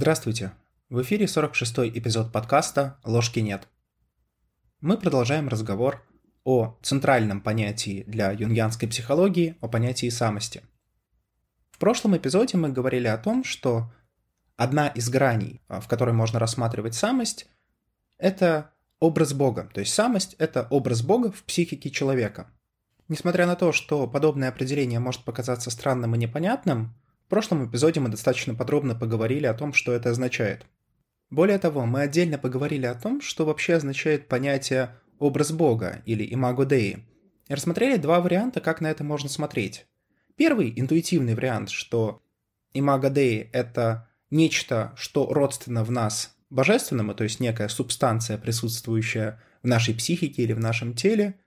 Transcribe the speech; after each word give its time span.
Здравствуйте! 0.00 0.52
В 0.88 1.02
эфире 1.02 1.26
46-й 1.26 1.90
эпизод 1.90 2.32
подкаста 2.32 2.98
«Ложки 3.04 3.40
нет». 3.40 3.68
Мы 4.80 4.96
продолжаем 4.96 5.46
разговор 5.46 6.02
о 6.42 6.78
центральном 6.80 7.42
понятии 7.42 8.04
для 8.06 8.30
юнгианской 8.30 8.88
психологии, 8.88 9.58
о 9.60 9.68
понятии 9.68 10.08
самости. 10.08 10.62
В 11.70 11.76
прошлом 11.76 12.16
эпизоде 12.16 12.56
мы 12.56 12.70
говорили 12.70 13.08
о 13.08 13.18
том, 13.18 13.44
что 13.44 13.92
одна 14.56 14.88
из 14.88 15.10
граней, 15.10 15.60
в 15.68 15.86
которой 15.86 16.14
можно 16.14 16.38
рассматривать 16.38 16.94
самость, 16.94 17.46
это 18.16 18.70
образ 19.00 19.34
Бога. 19.34 19.68
То 19.74 19.80
есть 19.80 19.92
самость— 19.92 20.34
это 20.38 20.66
образ 20.70 21.02
Бога 21.02 21.30
в 21.30 21.42
психике 21.42 21.90
человека. 21.90 22.50
Несмотря 23.08 23.46
на 23.46 23.54
то, 23.54 23.70
что 23.70 24.06
подобное 24.06 24.48
определение 24.48 24.98
может 24.98 25.24
показаться 25.24 25.70
странным 25.70 26.14
и 26.14 26.18
непонятным, 26.18 26.94
в 27.30 27.32
прошлом 27.32 27.64
эпизоде 27.64 28.00
мы 28.00 28.08
достаточно 28.08 28.56
подробно 28.56 28.96
поговорили 28.96 29.46
о 29.46 29.54
том, 29.54 29.72
что 29.72 29.92
это 29.92 30.10
означает. 30.10 30.66
Более 31.30 31.60
того, 31.60 31.86
мы 31.86 32.00
отдельно 32.00 32.38
поговорили 32.38 32.86
о 32.86 32.96
том, 32.96 33.20
что 33.20 33.46
вообще 33.46 33.74
означает 33.74 34.26
понятие 34.26 34.96
«образ 35.20 35.52
Бога» 35.52 36.02
или 36.06 36.26
«имаго 36.34 36.64
Деи», 36.64 37.06
и 37.46 37.54
рассмотрели 37.54 37.98
два 37.98 38.20
варианта, 38.20 38.60
как 38.60 38.80
на 38.80 38.90
это 38.90 39.04
можно 39.04 39.28
смотреть. 39.28 39.86
Первый– 40.34 40.72
интуитивный 40.76 41.36
вариант, 41.36 41.70
что 41.70 42.20
«имаго 42.74 43.10
Деи»— 43.10 43.48
это 43.52 44.08
нечто, 44.30 44.92
что 44.96 45.32
родственно 45.32 45.84
в 45.84 45.92
нас 45.92 46.36
божественному, 46.50 47.14
то 47.14 47.22
есть 47.22 47.38
некая 47.38 47.68
субстанция, 47.68 48.38
присутствующая 48.38 49.40
в 49.62 49.68
нашей 49.68 49.94
психике 49.94 50.42
или 50.42 50.52
в 50.52 50.58
нашем 50.58 50.94
теле, 50.94 51.38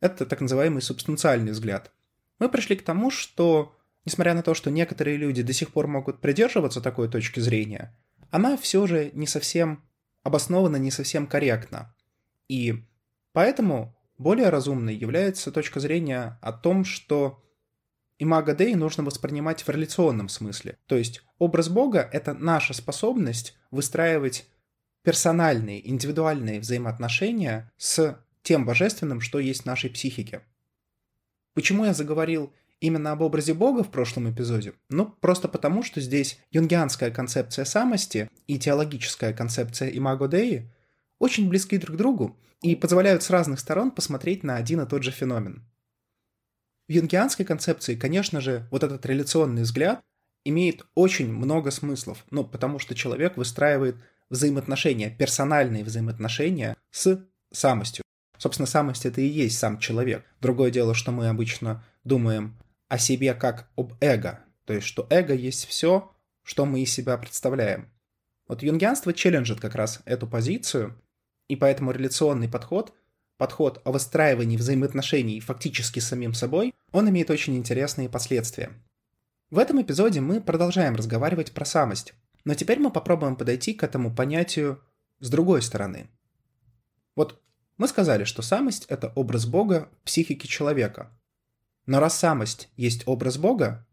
это 0.00 0.26
так 0.26 0.40
называемый 0.40 0.82
субстанциальный 0.82 1.52
взгляд. 1.52 1.92
Мы 2.40 2.48
пришли 2.48 2.74
к 2.74 2.82
тому, 2.82 3.12
что 3.12 3.77
несмотря 4.08 4.32
на 4.32 4.42
то, 4.42 4.54
что 4.54 4.70
некоторые 4.70 5.18
люди 5.18 5.42
до 5.42 5.52
сих 5.52 5.70
пор 5.70 5.86
могут 5.86 6.22
придерживаться 6.22 6.80
такой 6.80 7.10
точки 7.10 7.40
зрения, 7.40 7.94
она 8.30 8.56
все 8.56 8.86
же 8.86 9.10
не 9.12 9.26
совсем 9.26 9.84
обоснована, 10.22 10.76
не 10.76 10.90
совсем 10.90 11.26
корректна. 11.26 11.94
И 12.48 12.84
поэтому 13.34 13.94
более 14.16 14.48
разумной 14.48 14.96
является 14.96 15.52
точка 15.52 15.78
зрения 15.78 16.38
о 16.40 16.52
том, 16.52 16.86
что 16.86 17.44
имаго 18.18 18.54
Дей 18.54 18.74
нужно 18.76 19.04
воспринимать 19.04 19.62
в 19.62 19.68
реляционном 19.68 20.30
смысле. 20.30 20.78
То 20.86 20.96
есть 20.96 21.22
образ 21.38 21.68
Бога— 21.68 22.08
это 22.12 22.32
наша 22.32 22.72
способность 22.72 23.58
выстраивать 23.70 24.46
персональные, 25.02 25.86
индивидуальные 25.86 26.60
взаимоотношения 26.60 27.70
с 27.76 28.18
тем 28.42 28.64
божественным, 28.64 29.20
что 29.20 29.38
есть 29.38 29.64
в 29.64 29.66
нашей 29.66 29.90
психике. 29.90 30.40
Почему 31.52 31.84
я 31.84 31.92
заговорил 31.92 32.54
именно 32.80 33.12
об 33.12 33.22
образе 33.22 33.54
Бога 33.54 33.82
в 33.82 33.90
прошлом 33.90 34.30
эпизоде? 34.30 34.74
Ну, 34.88 35.06
просто 35.06 35.48
потому, 35.48 35.82
что 35.82 36.00
здесь 36.00 36.38
юнгианская 36.50 37.10
концепция 37.10 37.64
самости 37.64 38.30
и 38.46 38.58
теологическая 38.58 39.32
концепция 39.32 39.88
имаго 39.90 40.28
Деи 40.28 40.70
очень 41.18 41.48
близки 41.48 41.78
друг 41.78 41.96
к 41.96 41.98
другу 41.98 42.36
и 42.62 42.76
позволяют 42.76 43.22
с 43.22 43.30
разных 43.30 43.60
сторон 43.60 43.90
посмотреть 43.90 44.42
на 44.42 44.56
один 44.56 44.80
и 44.80 44.86
тот 44.86 45.02
же 45.02 45.10
феномен. 45.10 45.64
В 46.88 46.92
юнгианской 46.92 47.44
концепции, 47.44 47.94
конечно 47.94 48.40
же, 48.40 48.66
вот 48.70 48.82
этот 48.82 49.04
реляционный 49.04 49.62
взгляд 49.62 50.02
имеет 50.44 50.86
очень 50.94 51.30
много 51.32 51.70
смыслов, 51.70 52.24
ну, 52.30 52.44
потому 52.44 52.78
что 52.78 52.94
человек 52.94 53.36
выстраивает 53.36 53.96
взаимоотношения, 54.30 55.10
персональные 55.10 55.84
взаимоотношения 55.84 56.76
с 56.90 57.26
самостью. 57.52 58.04
Собственно, 58.38 58.66
самость 58.66 59.04
это 59.04 59.20
и 59.20 59.26
есть 59.26 59.58
сам 59.58 59.78
человек. 59.78 60.24
Другое 60.40 60.70
дело, 60.70 60.94
что 60.94 61.10
мы 61.12 61.28
обычно 61.28 61.84
думаем 62.04 62.56
о 62.88 62.98
себе 62.98 63.34
как 63.34 63.70
об 63.76 63.92
эго, 64.00 64.40
то 64.64 64.72
есть 64.72 64.86
что 64.86 65.06
эго 65.10 65.34
есть 65.34 65.66
все, 65.66 66.10
что 66.42 66.64
мы 66.64 66.80
из 66.80 66.92
себя 66.92 67.16
представляем. 67.18 67.90
Вот 68.48 68.62
юнгианство 68.62 69.12
челленджит 69.12 69.60
как 69.60 69.74
раз 69.74 70.00
эту 70.06 70.26
позицию, 70.26 71.00
и 71.48 71.56
поэтому 71.56 71.90
реляционный 71.90 72.48
подход, 72.48 72.94
подход 73.36 73.80
о 73.84 73.92
выстраивании 73.92 74.56
взаимоотношений 74.56 75.40
фактически 75.40 76.00
с 76.00 76.08
самим 76.08 76.32
собой, 76.32 76.74
он 76.90 77.08
имеет 77.10 77.30
очень 77.30 77.56
интересные 77.56 78.08
последствия. 78.08 78.70
В 79.50 79.58
этом 79.58 79.80
эпизоде 79.82 80.20
мы 80.20 80.40
продолжаем 80.40 80.96
разговаривать 80.96 81.52
про 81.52 81.64
самость, 81.64 82.14
но 82.44 82.54
теперь 82.54 82.78
мы 82.78 82.90
попробуем 82.90 83.36
подойти 83.36 83.74
к 83.74 83.82
этому 83.82 84.14
понятию 84.14 84.82
с 85.20 85.28
другой 85.28 85.60
стороны. 85.60 86.08
Вот 87.16 87.40
мы 87.76 87.88
сказали, 87.88 88.24
что 88.24 88.40
самость– 88.42 88.86
это 88.88 89.12
образ 89.14 89.46
Бога 89.46 89.90
в 90.00 90.06
психике 90.06 90.48
человека– 90.48 91.12
но 91.88 92.00
раз 92.00 92.18
самость 92.18 92.68
есть 92.76 93.02
образ 93.06 93.38
Бога, 93.38 93.86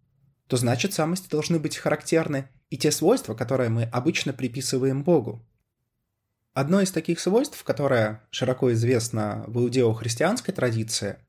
то 0.47 0.57
значит 0.57 0.94
самости 0.94 1.29
должны 1.29 1.59
быть 1.59 1.78
характерны 1.78 2.50
и 2.69 2.78
те 2.78 2.91
свойства, 2.91 3.35
которые 3.35 3.69
мы 3.69 3.83
обычно 3.83 4.33
приписываем 4.33 5.01
Богу. 5.01 5.41
Одно 6.53 6.81
из 6.81 6.91
таких 6.91 7.22
свойств, 7.22 7.63
которое 7.63 8.22
широко 8.31 8.73
известно 8.73 9.45
в 9.47 9.59
иудео-христианской 9.59 10.53
традиции, 10.53 11.19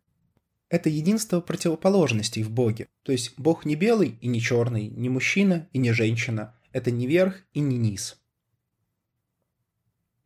это 0.68 0.88
единство 0.88 1.40
противоположностей 1.40 2.42
в 2.42 2.50
Боге. 2.50 2.88
То 3.04 3.12
есть 3.12 3.38
Бог 3.38 3.64
не 3.64 3.76
белый 3.76 4.18
и 4.20 4.26
не 4.26 4.40
черный, 4.40 4.88
не 4.88 5.08
мужчина 5.08 5.68
и 5.72 5.78
не 5.78 5.92
женщина. 5.92 6.56
Это 6.72 6.90
не 6.90 7.06
верх 7.06 7.42
и 7.52 7.60
не 7.60 7.78
низ. 7.78 8.20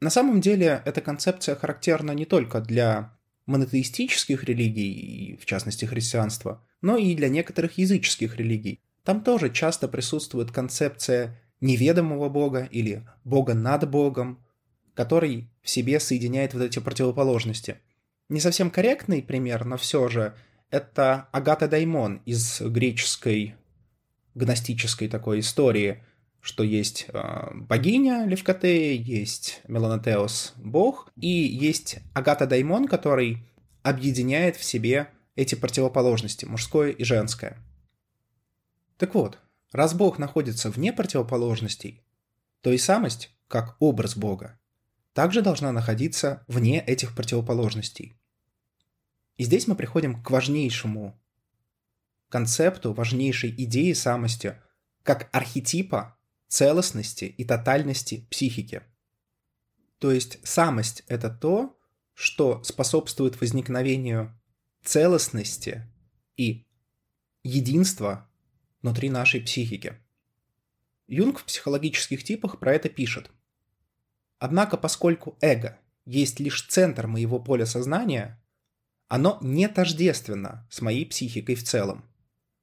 На 0.01 0.09
самом 0.09 0.41
деле 0.41 0.81
эта 0.87 1.03
концепция 1.03 1.55
характерна 1.55 2.13
не 2.13 2.25
только 2.25 2.63
для 2.63 3.20
монотеистических 3.51 4.45
религий, 4.45 5.39
в 5.41 5.45
частности 5.45 5.85
христианства, 5.85 6.65
но 6.81 6.97
и 6.97 7.15
для 7.15 7.29
некоторых 7.29 7.77
языческих 7.79 8.37
религий. 8.37 8.81
Там 9.05 9.23
тоже 9.23 9.51
часто 9.51 9.89
присутствует 9.89 10.53
концепция 10.53 11.39
неведомого 11.61 12.29
бога 12.29 12.69
или 12.71 13.07
бога 13.25 13.55
над 13.55 13.91
богом, 13.91 14.45
который 14.95 15.51
в 15.63 15.69
себе 15.69 16.01
соединяет 16.01 16.55
вот 16.55 16.63
эти 16.63 16.79
противоположности. 16.79 17.79
Не 18.29 18.41
совсем 18.41 18.71
корректный 18.71 19.23
пример, 19.23 19.65
но 19.65 19.77
все 19.77 20.09
же 20.09 20.35
это 20.71 21.29
Агата 21.33 21.67
Даймон 21.67 22.23
из 22.25 22.61
греческой 22.61 23.57
гностической 24.35 25.09
такой 25.09 25.41
истории, 25.41 26.05
что 26.41 26.63
есть 26.63 27.07
э, 27.09 27.51
богиня 27.55 28.25
Левкотея, 28.27 29.01
есть 29.01 29.61
Меланотеос 29.69 30.55
бог, 30.57 31.13
и 31.17 31.29
есть 31.29 31.99
Агата 32.15 32.47
Даймон, 32.47 32.89
который 32.89 33.47
объединяет 33.83 34.57
в 34.57 34.65
себе 34.65 35.11
эти 35.37 35.55
противоположности, 35.55 36.45
мужское 36.45 36.91
и 36.91 37.05
женское. 37.05 37.59
Так 38.97 39.15
вот, 39.15 39.39
раз 39.73 39.95
Бог 39.95 40.19
находится 40.19 40.71
вне 40.71 40.93
противоположностей, 40.93 42.03
то 42.63 42.71
и 42.71 42.79
самость, 42.79 43.31
как 43.49 43.77
образ 43.79 44.17
Бога, 44.17 44.59
также 45.13 45.43
должна 45.43 45.73
находиться 45.73 46.45
вне 46.47 46.81
этих 46.81 47.15
противоположностей. 47.15 48.15
И 49.37 49.45
здесь 49.45 49.67
мы 49.67 49.75
приходим 49.75 50.23
к 50.23 50.31
важнейшему 50.31 51.19
концепту, 52.29 52.93
важнейшей 52.93 53.51
идее 53.51 53.95
самости, 53.95 54.57
как 55.03 55.29
архетипа 55.33 56.17
целостности 56.51 57.25
и 57.25 57.45
тотальности 57.45 58.27
психики. 58.29 58.83
То 59.99 60.11
есть 60.11 60.47
самость– 60.47 61.05
это 61.07 61.31
то, 61.31 61.79
что 62.13 62.63
способствует 62.65 63.41
возникновению 63.41 64.37
целостности 64.85 65.87
и 66.37 66.67
единства 67.45 68.29
внутри 68.83 69.11
нашей 69.11 69.41
психики. 69.41 69.95
Юнг 71.07 71.39
в 71.39 71.45
психологических 71.45 72.25
типах 72.25 72.59
про 72.59 72.75
это 72.75 72.89
пишет. 72.89 73.31
Однако, 74.39 74.77
поскольку 74.77 75.39
эго 75.41 75.79
есть 76.05 76.41
лишь 76.41 76.67
центр 76.67 77.07
моего 77.07 77.39
поля 77.39 77.65
сознания, 77.65 78.43
оно 79.07 79.39
не 79.41 79.69
тождественно 79.69 80.67
с 80.71 80.81
моей 80.81 81.07
психикой 81.07 81.55
в 81.55 81.63
целом, 81.63 82.05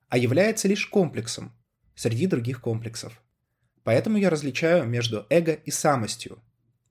а 0.10 0.18
является 0.18 0.68
лишь 0.68 0.88
комплексом 0.88 1.54
среди 1.96 2.28
других 2.28 2.62
комплексов. 2.62 3.22
Поэтому 3.88 4.18
я 4.18 4.30
различаю 4.30 4.86
между 4.86 5.26
эго 5.30 5.54
и 5.54 5.72
самостью, 5.72 6.44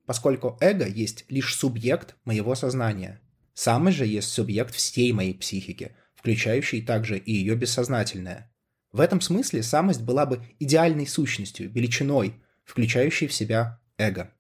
поскольку 0.07 0.57
эго 0.63 0.87
есть 0.87 1.27
лишь 1.29 1.55
субъект 1.55 2.17
моего 2.25 2.55
сознания. 2.55 3.21
Самость 3.53 3.99
же 3.99 4.07
есть 4.07 4.31
субъект 4.31 4.75
всей 4.75 5.13
моей 5.13 5.35
психики, 5.35 5.95
включающий 6.15 6.81
также 6.81 7.19
и 7.19 7.35
ее 7.35 7.55
бессознательное. 7.55 8.51
В 8.93 9.01
этом 9.01 9.21
смысле 9.21 9.63
самость 9.63 10.01
была 10.01 10.25
бы 10.25 10.43
идеальной 10.59 11.07
сущностью, 11.07 11.71
величиной, 11.71 12.43
включающей 12.65 13.27
в 13.27 13.35
себя 13.35 13.79
эго. 13.99 14.33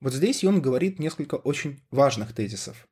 Вот 0.00 0.12
здесь 0.12 0.42
Юнг 0.42 0.64
говорит 0.64 0.98
несколько 0.98 1.36
очень 1.36 1.80
важных 1.92 2.34
тезисов. 2.34 2.88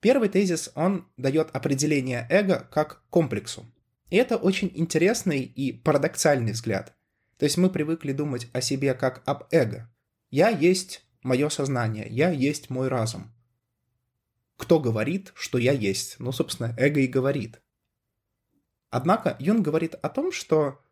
Первый 0.00 0.28
тезис, 0.28 0.72
он 0.74 1.06
дает 1.16 1.50
определение 1.54 2.26
эго 2.28 2.68
как 2.72 3.04
комплексу. 3.10 3.64
И 4.10 4.16
это 4.16 4.36
очень 4.36 4.70
интересный 4.74 5.40
и 5.40 5.72
парадоксальный 5.72 6.52
взгляд– 6.52 6.94
то 7.40 7.44
есть 7.44 7.56
мы 7.56 7.70
привыкли 7.70 8.12
думать 8.12 8.48
о 8.52 8.60
себе 8.60 8.92
как 8.92 9.22
об 9.24 9.44
эго. 9.50 9.90
Я 10.30 10.50
есть 10.50 11.06
мое 11.22 11.48
сознание, 11.48 12.06
я 12.10 12.28
есть 12.28 12.68
мой 12.68 12.88
разум. 12.88 13.32
Кто 14.58 14.78
говорит, 14.78 15.32
что 15.34 15.56
я 15.56 15.72
есть? 15.72 16.16
Ну, 16.18 16.32
собственно, 16.32 16.74
эго 16.76 17.00
и 17.00 17.06
говорит. 17.06 17.62
Однако 18.90 19.36
Юн 19.38 19.62
говорит 19.62 19.94
о 19.94 20.10
том, 20.10 20.32
что 20.32 20.82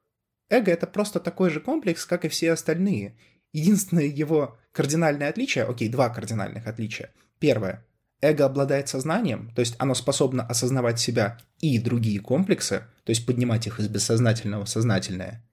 эго— 0.48 0.70
это 0.72 0.86
просто 0.86 1.20
такой 1.20 1.50
же 1.50 1.60
комплекс, 1.60 2.06
как 2.06 2.24
и 2.24 2.28
все 2.28 2.52
остальные. 2.52 3.18
Единственное 3.52 4.06
его 4.06 4.58
кардинальное 4.72 5.28
отличие, 5.28 5.64
окей, 5.64 5.90
два 5.90 6.08
кардинальных 6.08 6.66
отличия. 6.66 7.12
Первое. 7.40 7.86
Эго 8.20 8.44
обладает 8.44 8.88
сознанием, 8.88 9.52
то 9.54 9.60
есть 9.60 9.76
оно 9.78 9.94
способно 9.94 10.44
осознавать 10.44 10.98
себя 10.98 11.38
и 11.60 11.78
другие 11.78 12.20
комплексы, 12.20 12.84
то 13.04 13.10
есть 13.10 13.24
поднимать 13.26 13.66
их 13.66 13.78
из 13.78 13.88
бессознательного 13.88 14.64
в 14.64 14.68
сознательное. 14.68 15.44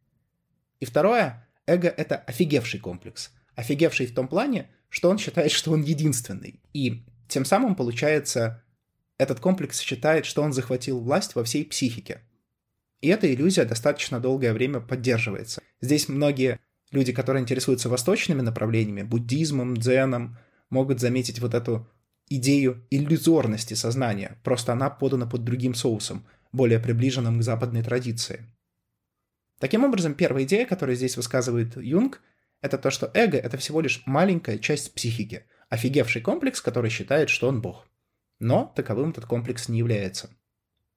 И 0.79 0.85
второе. 0.85 1.47
Эго— 1.67 1.87
это 1.97 2.17
офигевший 2.17 2.79
комплекс. 2.79 3.31
Офигевший 3.55 4.07
в 4.07 4.13
том 4.13 4.27
плане, 4.27 4.69
что 4.89 5.09
он 5.09 5.17
считает, 5.17 5.51
что 5.51 5.71
он 5.71 5.81
единственный. 5.81 6.59
И 6.73 7.05
тем 7.27 7.45
самым, 7.45 7.75
получается, 7.75 8.63
этот 9.17 9.39
комплекс 9.39 9.79
считает, 9.79 10.25
что 10.25 10.41
он 10.41 10.53
захватил 10.53 10.99
власть 10.99 11.35
во 11.35 11.43
всей 11.43 11.65
психике. 11.65 12.21
И 13.01 13.07
эта 13.07 13.31
иллюзия 13.31 13.65
достаточно 13.65 14.19
долгое 14.19 14.53
время 14.53 14.79
поддерживается. 14.79 15.61
Здесь 15.81 16.07
многие 16.07 16.59
люди, 16.91 17.13
которые 17.13 17.41
интересуются 17.41 17.89
восточными 17.89 18.41
направлениями, 18.41 19.03
буддизмом, 19.03 19.77
дзеном, 19.77 20.37
могут 20.69 20.99
заметить 20.99 21.39
вот 21.39 21.53
эту 21.53 21.87
идею 22.27 22.85
иллюзорности 22.89 23.73
сознания, 23.73 24.39
просто 24.43 24.73
она 24.73 24.89
подана 24.89 25.25
под 25.25 25.43
другим 25.43 25.75
соусом, 25.75 26.25
более 26.51 26.79
приближенным 26.79 27.39
к 27.39 27.43
западной 27.43 27.83
традиции. 27.83 28.45
Таким 29.59 29.83
образом, 29.83 30.15
первая 30.15 30.43
идея, 30.43 30.65
которую 30.65 30.95
здесь 30.95 31.17
высказывает 31.17 31.77
Юнг, 31.77 32.21
это 32.61 32.77
то, 32.77 32.89
что 32.89 33.11
эго— 33.13 33.37
это 33.39 33.57
всего 33.57 33.81
лишь 33.81 34.01
маленькая 34.05 34.57
часть 34.57 34.93
психики, 34.93 35.45
офигевший 35.69 36.21
комплекс, 36.21 36.61
который 36.61 36.89
считает, 36.89 37.29
что 37.29 37.47
он 37.47 37.61
бог. 37.61 37.87
Но 38.39 38.73
таковым 38.75 39.11
этот 39.11 39.25
комплекс 39.25 39.69
не 39.69 39.77
является. 39.79 40.29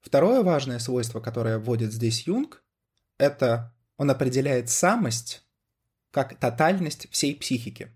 Второе 0.00 0.42
важное 0.42 0.78
свойство, 0.78 1.20
которое 1.20 1.58
вводит 1.58 1.92
здесь 1.92 2.26
Юнг, 2.26 2.62
это 3.18 3.74
он 3.96 4.10
определяет 4.10 4.70
самость 4.70 5.44
как 6.10 6.38
тотальность 6.38 7.10
всей 7.10 7.36
психики. 7.36 7.92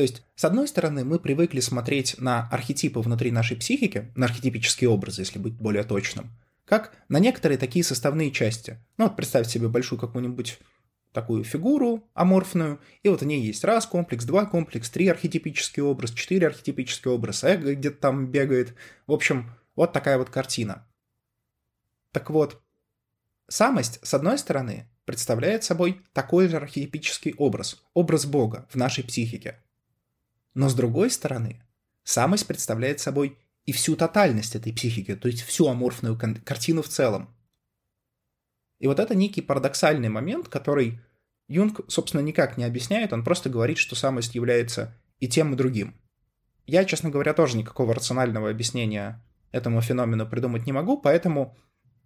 То 0.00 0.04
есть, 0.04 0.22
с 0.34 0.46
одной 0.46 0.66
стороны, 0.66 1.04
мы 1.04 1.18
привыкли 1.18 1.60
смотреть 1.60 2.18
на 2.18 2.48
архетипы 2.48 3.00
внутри 3.00 3.30
нашей 3.30 3.58
психики, 3.58 4.10
на 4.14 4.24
архетипические 4.24 4.88
образы, 4.88 5.20
если 5.20 5.38
быть 5.38 5.52
более 5.52 5.84
точным, 5.84 6.30
как 6.64 6.96
на 7.10 7.18
некоторые 7.18 7.58
такие 7.58 7.84
составные 7.84 8.30
части. 8.30 8.78
Ну 8.96 9.08
вот 9.08 9.16
представьте 9.16 9.52
себе 9.52 9.68
большую 9.68 9.98
какую-нибудь 9.98 10.58
такую 11.12 11.44
фигуру 11.44 12.08
аморфную, 12.14 12.80
и 13.02 13.10
вот 13.10 13.20
в 13.20 13.26
ней 13.26 13.42
есть 13.42 13.62
раз 13.62 13.84
комплекс, 13.84 14.24
два 14.24 14.46
комплекс, 14.46 14.88
три 14.88 15.06
архетипический 15.06 15.82
образ, 15.82 16.12
четыре 16.12 16.46
архетипический 16.46 17.10
образ, 17.10 17.44
эго 17.44 17.74
где-то 17.74 18.00
там 18.00 18.26
бегает. 18.28 18.74
В 19.06 19.12
общем, 19.12 19.50
вот 19.76 19.92
такая 19.92 20.16
вот 20.16 20.30
картина. 20.30 20.88
Так 22.12 22.30
вот, 22.30 22.62
самость, 23.50 23.98
с 24.02 24.14
одной 24.14 24.38
стороны, 24.38 24.88
представляет 25.04 25.62
собой 25.62 26.00
такой 26.14 26.48
же 26.48 26.56
архетипический 26.56 27.34
образ, 27.36 27.84
образ 27.92 28.24
Бога 28.24 28.66
в 28.70 28.76
нашей 28.76 29.04
психике. 29.04 29.62
Но 30.54 30.68
с 30.68 30.74
другой 30.74 31.10
стороны, 31.10 31.62
самость 32.02 32.46
представляет 32.46 33.00
собой 33.00 33.38
и 33.64 33.72
всю 33.72 33.96
тотальность 33.96 34.56
этой 34.56 34.72
психики, 34.72 35.14
то 35.14 35.28
есть 35.28 35.42
всю 35.42 35.68
аморфную 35.68 36.18
картину 36.44 36.82
в 36.82 36.88
целом. 36.88 37.34
И 38.78 38.86
вот 38.86 38.98
это 38.98 39.14
некий 39.14 39.42
парадоксальный 39.42 40.08
момент, 40.08 40.48
который 40.48 41.00
Юнг, 41.48 41.80
собственно, 41.88 42.20
никак 42.20 42.56
не 42.56 42.64
объясняет, 42.64 43.12
он 43.12 43.24
просто 43.24 43.50
говорит, 43.50 43.78
что 43.78 43.96
самость 43.96 44.34
является 44.34 44.96
и 45.18 45.28
тем, 45.28 45.52
и 45.52 45.56
другим. 45.56 45.94
Я, 46.66 46.84
честно 46.84 47.10
говоря, 47.10 47.34
тоже 47.34 47.56
никакого 47.56 47.94
рационального 47.94 48.48
объяснения 48.48 49.20
этому 49.50 49.80
феномену 49.80 50.26
придумать 50.26 50.66
не 50.66 50.72
могу, 50.72 50.96
поэтому 50.96 51.56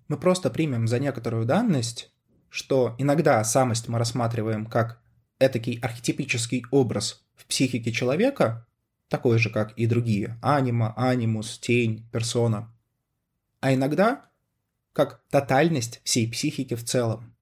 мы 0.08 0.17
просто 0.17 0.50
примем 0.50 0.88
за 0.88 0.99
некоторую 0.99 1.44
данность, 1.44 2.11
что 2.49 2.94
иногда 2.99 3.44
самость 3.44 3.88
мы 3.88 3.99
рассматриваем 3.99 4.64
как 4.64 5.04
этакий 5.39 5.79
архетипический 5.81 6.65
образ 6.71 7.25
в 7.35 7.47
психике 7.47 7.93
человека, 7.93 8.67
такой 9.09 9.39
же, 9.39 9.51
как 9.51 9.73
и 9.73 9.87
другие, 9.87 10.39
анима, 10.43 10.95
анимус, 10.97 11.59
тень, 11.59 12.09
персона, 12.13 12.73
а 13.61 13.75
иногда 13.75 14.31
как 14.93 15.23
тотальность 15.29 16.01
всей 16.05 16.31
психики 16.31 16.75
в 16.75 16.85
целом. 16.85 17.35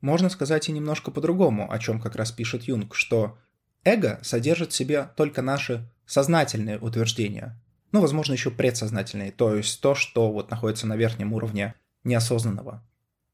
Можно 0.00 0.28
сказать 0.28 0.68
и 0.68 0.72
немножко 0.72 1.10
по-другому, 1.10 1.70
о 1.70 1.78
чем 1.78 2.00
как 2.00 2.14
раз 2.14 2.30
пишет 2.30 2.64
Юнг, 2.64 2.94
что 2.94 3.38
эго 3.84 4.20
содержит 4.22 4.72
в 4.72 4.76
себе 4.76 5.10
только 5.16 5.42
наши 5.42 5.90
сознательные 6.06 6.78
утверждения, 6.78 7.60
ну, 7.90 8.00
возможно, 8.00 8.34
еще 8.34 8.50
предсознательные, 8.50 9.32
то 9.32 9.54
есть 9.54 9.80
то, 9.80 9.94
что 9.94 10.30
вот 10.30 10.50
находится 10.50 10.86
на 10.86 10.96
верхнем 10.96 11.32
уровне 11.32 11.74
неосознанного. 12.04 12.86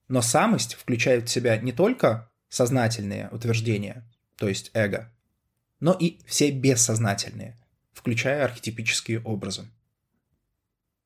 Но 0.08 0.22
самость 0.22 0.74
включает 0.74 1.28
в 1.28 1.32
себя 1.32 1.56
не 1.56 1.72
только 1.72 2.30
сознательные 2.54 3.28
утверждения, 3.30 4.08
то 4.36 4.48
есть 4.48 4.70
эго, 4.74 5.12
но 5.80 5.92
и 5.92 6.20
все 6.24 6.52
бессознательные, 6.52 7.58
включая 7.92 8.44
архетипические 8.44 9.20
образы. 9.22 9.66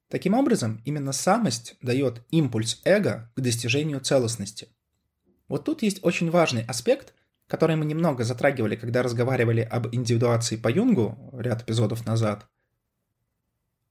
Таким 0.08 0.34
образом, 0.34 0.82
именно 0.84 1.12
самость 1.12 1.76
дает 1.80 2.22
импульс 2.30 2.82
эго 2.84 3.32
к 3.34 3.40
достижению 3.40 4.00
целостности. 4.00 4.68
Вот 5.48 5.64
тут 5.64 5.82
есть 5.82 6.04
очень 6.04 6.30
важный 6.30 6.64
аспект, 6.64 7.14
который 7.46 7.76
мы 7.76 7.86
немного 7.86 8.24
затрагивали, 8.24 8.76
когда 8.76 9.02
разговаривали 9.02 9.62
об 9.62 9.94
индивидуации 9.94 10.56
по 10.56 10.68
Юнгу 10.68 11.30
ряд 11.32 11.62
эпизодов 11.62 12.04
назад. 12.04 12.46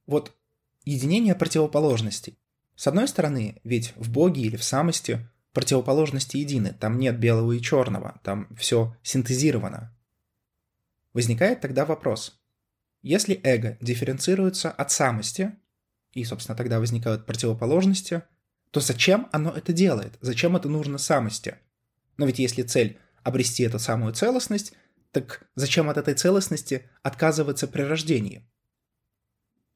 Вот 0.05 0.35
единение 0.85 1.33
противоположностей. 1.33 2.37
С 2.75 2.85
одной 2.85 3.07
стороны, 3.07 3.59
ведь 3.63 3.93
в 3.95 4.11
Боге 4.11 4.43
или 4.43 4.57
в 4.57 4.63
самости 4.63 5.27
противоположности 5.57 6.37
едины, 6.37 6.75
там 6.79 6.99
нет 6.99 7.19
белого 7.19 7.51
и 7.51 7.59
черного, 7.59 8.21
там 8.23 8.47
все 8.55 8.95
синтезировано. 9.01 9.91
Возникает 11.13 11.61
тогда 11.61 11.83
вопрос. 11.83 12.39
Если 13.01 13.41
эго 13.41 13.75
дифференцируется 13.81 14.69
от 14.69 14.91
самости, 14.91 15.57
и, 16.11 16.23
собственно, 16.25 16.55
тогда 16.55 16.77
возникают 16.77 17.25
противоположности, 17.25 18.21
то 18.69 18.81
зачем 18.81 19.29
оно 19.31 19.49
это 19.49 19.73
делает? 19.73 20.19
Зачем 20.21 20.55
это 20.55 20.69
нужно 20.69 20.99
самости? 20.99 21.55
Но 22.17 22.27
ведь 22.27 22.37
если 22.37 22.61
цель 22.61 22.99
обрести 23.23 23.63
эту 23.63 23.79
самую 23.79 24.13
целостность, 24.13 24.73
так 25.11 25.47
зачем 25.55 25.89
от 25.89 25.97
этой 25.97 26.13
целостности 26.13 26.87
отказываться 27.01 27.67
при 27.67 27.81
рождении? 27.81 28.47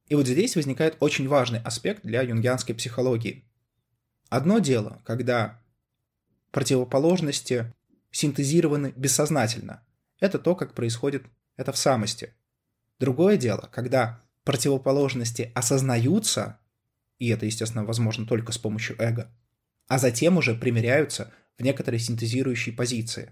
И 0.10 0.14
вот 0.14 0.28
здесь 0.28 0.56
возникает 0.56 0.98
очень 1.00 1.28
важный 1.28 1.60
аспект 1.62 2.04
для 2.04 2.22
юнгианской 2.22 2.76
психологии. 2.76 3.46
Одно 4.30 4.60
дело, 4.60 5.02
когда 5.06 5.61
противоположности 6.52 7.74
синтезированы 8.12 8.94
бессознательно. 8.96 9.84
Это 10.20 10.38
то, 10.38 10.56
как 10.56 10.74
происходит 10.74 11.26
это 11.58 11.72
в 11.72 11.78
самости. 11.78 12.34
Другое 13.00 13.38
дело, 13.38 13.70
когда 13.72 14.22
противоположности 14.44 15.52
осознаются, 15.56 16.60
и 17.20 17.30
это, 17.30 17.46
естественно, 17.46 17.86
возможно 17.86 18.26
только 18.26 18.52
с 18.52 18.58
помощью 18.58 18.96
эго, 19.02 19.32
а 19.88 19.98
затем 19.98 20.38
уже 20.38 20.56
примеряются 20.56 21.32
в 21.58 21.64
некоторой 21.64 22.00
синтезирующей 22.00 22.74
позиции. 22.74 23.32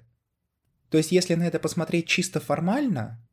То 0.89 0.97
есть, 0.97 1.11
если 1.11 1.35
на 1.35 1.43
это 1.43 1.59
посмотреть 1.59 2.07
чисто 2.07 2.39
формально, 2.39 3.23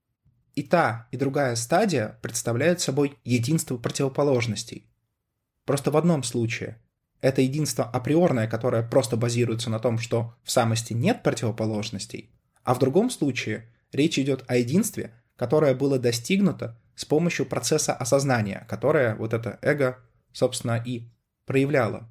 и 0.54 0.62
та, 0.62 1.08
и 1.10 1.16
другая 1.16 1.54
стадия 1.54 2.18
представляют 2.22 2.80
собой 2.80 3.18
единство 3.24 3.76
противоположностей. 3.76 4.90
Просто 5.64 5.90
в 5.90 5.96
одном 5.96 6.22
случае 6.22 6.80
это 7.20 7.42
единство 7.42 7.84
априорное, 7.84 8.48
которое 8.48 8.82
просто 8.82 9.16
базируется 9.16 9.70
на 9.70 9.78
том, 9.78 9.98
что 9.98 10.34
в 10.42 10.50
самости 10.50 10.92
нет 10.92 11.22
противоположностей, 11.22 12.30
а 12.62 12.74
в 12.74 12.78
другом 12.78 13.10
случае 13.10 13.68
речь 13.92 14.18
идет 14.18 14.44
о 14.48 14.56
единстве, 14.56 15.12
которое 15.36 15.74
было 15.74 15.98
достигнуто 15.98 16.78
с 16.94 17.04
помощью 17.04 17.46
процесса 17.46 17.92
осознания, 17.92 18.66
которое 18.68 19.14
вот 19.16 19.34
это 19.34 19.58
эго, 19.62 19.98
собственно, 20.32 20.82
и 20.84 21.08
проявляло. 21.44 22.08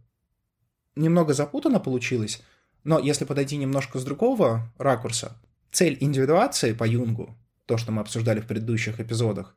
Немного 0.96 1.34
запутанно 1.34 1.80
получилось, 1.80 2.42
но 2.84 3.00
если 3.00 3.26
подойти 3.26 3.58
немножко 3.58 4.00
с 4.00 4.04
другого 4.04 4.72
ракурса, 4.78 5.36
цель 5.72 5.98
индивидуации 6.00 6.74
по 6.74 6.88
Юнгу 6.88 7.38
то, 7.66 7.78
что 7.78 7.92
мы 7.92 8.02
обсуждали 8.02 8.40
в 8.40 8.48
предыдущих 8.48 9.00
эпизодах, 9.00 9.56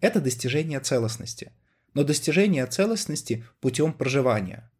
это 0.00 0.20
достижение 0.20 0.80
целостности. 0.80 1.52
Но 1.92 2.02
достижение 2.02 2.66
целостности 2.66 3.44
путем 3.60 3.92
проживания. 3.92 4.70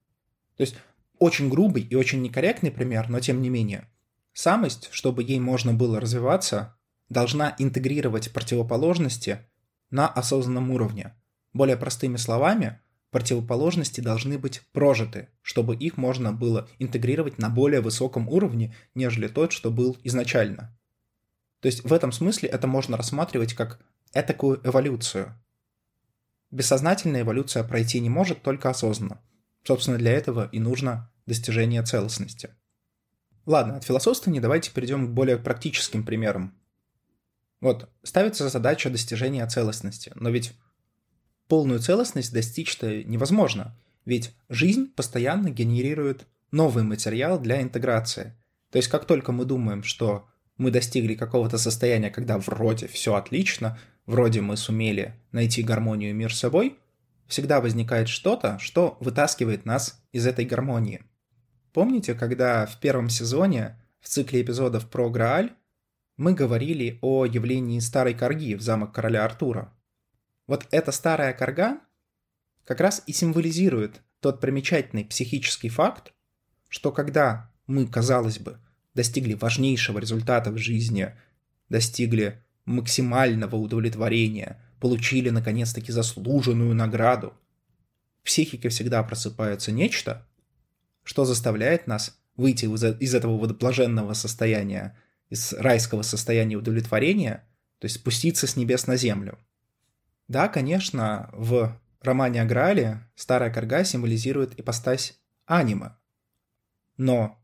То 0.57 0.63
есть 0.63 0.77
очень 1.19 1.49
грубый 1.49 1.83
и 1.83 1.95
очень 1.95 2.23
некорректный 2.23 2.71
пример, 2.71 3.09
но 3.09 3.21
тем 3.21 3.43
не 3.43 3.49
менее. 3.49 3.89
Самость, 4.33 4.89
чтобы 4.91 5.23
ей 5.23 5.39
можно 5.39 5.73
было 5.73 6.01
развиваться, 6.01 6.77
должна 7.09 7.55
интегрировать 7.59 8.33
противоположности 8.33 9.39
на 9.91 10.09
осознанном 10.09 10.71
уровне. 10.71 11.15
Более 11.53 11.77
простыми 11.77 12.17
словами, 12.17 12.81
противоположности 13.11 14.01
должны 14.01 14.39
быть 14.39 14.63
прожиты, 14.73 15.29
чтобы 15.41 15.77
их 15.77 15.97
можно 15.97 16.33
было 16.33 16.69
интегрировать 16.81 17.39
на 17.39 17.49
более 17.49 17.81
высоком 17.81 18.29
уровне, 18.29 18.75
нежели 18.97 19.29
тот, 19.29 19.53
что 19.53 19.71
был 19.71 19.97
изначально. 20.03 20.77
То 21.61 21.67
есть 21.67 21.85
в 21.85 21.93
этом 21.93 22.11
смысле 22.11 22.49
это 22.49 22.67
можно 22.67 22.97
рассматривать 22.97 23.55
как 23.55 23.81
этакую 24.13 24.61
эволюцию. 24.65 25.41
Бессознательная 26.51 27.23
эволюция 27.23 27.63
пройти 27.63 28.01
не 28.01 28.11
может 28.11 28.43
только 28.43 28.69
осознанно. 28.69 29.21
Собственно, 29.65 29.99
для 29.99 30.13
этого 30.13 30.49
и 30.53 30.59
нужно 30.59 31.11
достижения 31.27 31.83
целостности. 31.83 32.51
Ладно, 33.47 33.77
от 33.77 33.85
философствования 33.85 34.41
давайте 34.41 34.71
перейдем 34.71 35.07
к 35.09 35.11
более 35.11 35.39
практическим 35.39 36.05
примерам. 36.05 36.55
Вот, 37.61 37.91
ставится 38.03 38.49
задача 38.49 38.91
достижения 38.91 39.47
целостности, 39.47 40.13
но 40.17 40.31
ведь 40.31 40.53
полную 41.49 41.81
целостность 41.81 42.33
достичь-то 42.33 43.05
невозможно, 43.05 43.79
ведь 44.05 44.35
жизнь 44.51 44.93
постоянно 44.95 45.49
генерирует 45.51 46.27
новый 46.51 46.85
материал 46.85 47.39
для 47.41 47.63
интеграции. 47.63 48.35
То 48.71 48.77
есть 48.77 48.89
как 48.89 49.07
только 49.07 49.33
мы 49.33 49.45
думаем, 49.45 49.83
что 49.83 50.29
мы 50.59 50.71
достигли 50.71 51.15
какого-то 51.15 51.59
состояния, 51.59 52.11
когда 52.11 52.39
вроде 52.39 52.87
все 52.87 53.15
отлично, 53.15 53.79
вроде 54.07 54.41
мы 54.41 54.57
сумели 54.57 55.15
найти 55.33 55.63
гармонию 55.63 56.15
мир 56.15 56.35
с 56.35 56.39
собой, 56.39 56.79
всегда 57.27 57.61
возникает 57.61 58.09
что-то, 58.09 58.59
что 58.59 58.97
вытаскивает 59.01 59.65
нас 59.65 60.03
из 60.13 60.27
этой 60.27 60.45
гармонии. 60.45 61.05
Помните, 61.73 62.15
когда 62.15 62.67
в 62.67 62.79
первом 62.81 63.09
сезоне 63.09 63.81
в 64.01 64.09
цикле 64.09 64.43
эпизодов 64.43 64.89
про 64.89 65.11
Грааль 65.11 65.53
мы 66.17 66.35
говорили 66.35 66.99
о 67.03 67.25
явлении 67.27 67.81
старой 67.81 68.15
корги 68.15 68.55
в 68.55 68.63
замок 68.63 68.95
короля 68.95 69.25
Артура? 69.25 69.73
Вот 70.47 70.67
эта 70.71 70.93
старая 70.93 71.33
корга 71.33 71.81
как 72.65 72.81
раз 72.81 73.03
и 73.07 73.13
символизирует 73.13 74.03
тот 74.21 74.41
примечательный 74.41 75.05
психический 75.05 75.69
факт, 75.69 76.13
что 76.69 76.93
когда 76.93 77.51
мы, 77.67 77.87
казалось 77.87 78.39
бы, 78.39 78.59
достигли 78.95 79.35
важнейшего 79.35 79.99
результата 79.99 80.51
в 80.51 80.59
жизни, 80.59 81.15
достигли 81.69 82.43
максимального 82.65 83.57
удовлетворения, 83.57 84.63
получили 84.85 85.31
наконец-таки 85.31 85.93
заслуженную 85.93 86.75
награду, 86.75 87.33
в 88.21 88.27
психике 88.27 88.69
всегда 88.69 89.03
просыпается 89.03 89.73
нечто, 89.73 90.29
что 91.05 91.25
заставляет 91.25 91.87
нас 91.87 92.21
выйти 92.37 92.67
из 92.67 93.15
этого 93.15 93.39
водоблаженного 93.39 94.13
состояния, 94.13 94.95
из 95.31 95.55
райского 95.55 96.03
состояния 96.03 96.57
удовлетворения, 96.57 97.49
то 97.79 97.87
есть 97.87 97.95
спуститься 97.97 98.47
с 98.47 98.57
небес 98.57 98.87
на 98.87 98.97
землю. 98.97 99.39
Да, 100.29 100.49
конечно, 100.49 101.31
в 101.33 101.81
романе 102.03 102.43
о 102.43 102.45
Граале 102.45 103.09
старая 103.15 103.51
корга 103.51 103.85
символизирует 103.85 104.61
ипостась 104.61 105.19
анима. 105.47 105.99
Но 106.99 107.43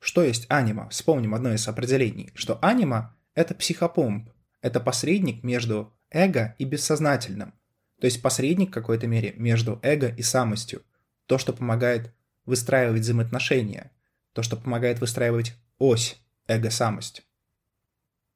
что 0.00 0.22
есть 0.22 0.44
анима? 0.50 0.90
Вспомним 0.90 1.34
одно 1.34 1.54
из 1.54 1.66
определений, 1.66 2.30
что 2.34 2.58
анима— 2.60 3.16
это 3.34 3.54
психопомп, 3.54 4.28
это 4.60 4.80
посредник 4.80 5.42
между 5.42 5.93
эго 6.14 6.54
и 6.58 6.64
бессознательным, 6.64 7.52
то 8.00 8.06
есть 8.06 8.22
посредник 8.22 8.70
в 8.70 8.72
какой-то 8.72 9.06
мере 9.06 9.34
между 9.36 9.78
эго 9.82 10.08
и 10.08 10.22
самостью, 10.22 10.82
то, 11.26 11.36
что 11.36 11.52
помогает 11.52 12.14
выстраивать 12.46 13.00
взаимоотношения, 13.00 13.90
то, 14.32 14.42
что 14.42 14.56
помогает 14.56 15.00
выстраивать 15.00 15.54
ось 15.78 16.18
эго-самость. 16.46 17.22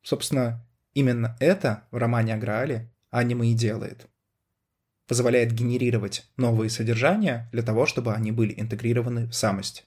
Собственно, 0.02 0.66
именно 0.94 1.36
это 1.40 1.84
в 1.90 1.96
романе 1.96 2.34
о 2.34 2.38
Граале 2.38 2.90
анима 3.10 3.46
и 3.46 3.54
делает. 3.54 4.06
Позволяет 5.06 5.52
генерировать 5.52 6.30
новые 6.36 6.70
содержания 6.70 7.48
для 7.52 7.62
того, 7.62 7.86
чтобы 7.86 8.14
они 8.14 8.32
были 8.32 8.58
интегрированы 8.58 9.26
в 9.26 9.32
самость. 9.32 9.86